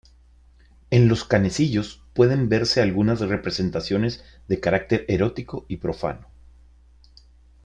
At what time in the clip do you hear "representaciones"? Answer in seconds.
3.19-4.23